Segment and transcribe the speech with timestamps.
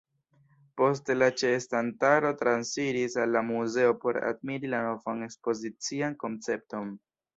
[0.79, 6.91] Poste la ĉeestantaro transiris al la muzeo por admiri la novan ekspozician koncepton.